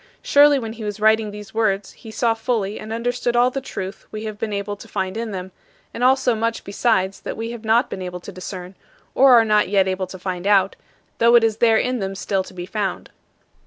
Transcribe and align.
Surely 0.23 0.57
when 0.57 0.73
he 0.73 0.83
was 0.83 0.99
writing 0.99 1.29
these 1.29 1.53
words, 1.53 1.91
he 1.91 2.09
saw 2.09 2.33
fully 2.33 2.79
and 2.79 2.91
understood 2.91 3.35
all 3.35 3.51
the 3.51 3.61
truth 3.61 4.07
we 4.11 4.23
have 4.25 4.39
been 4.39 4.51
able 4.51 4.75
to 4.75 4.87
find 4.87 5.15
in 5.15 5.29
them, 5.29 5.51
and 5.93 6.03
also 6.03 6.33
much 6.33 6.63
besides 6.63 7.19
that 7.21 7.37
we 7.37 7.51
have 7.51 7.63
not 7.63 7.87
been 7.87 8.01
able 8.01 8.19
to 8.19 8.31
discern, 8.31 8.73
or 9.13 9.33
are 9.33 9.45
not 9.45 9.69
yet 9.69 9.87
able 9.87 10.07
to 10.07 10.17
find 10.17 10.47
out, 10.47 10.75
though 11.19 11.35
it 11.35 11.43
is 11.43 11.57
there 11.57 11.77
in 11.77 11.99
them 11.99 12.15
still 12.15 12.43
to 12.43 12.53
be 12.55 12.65
found. 12.65 13.11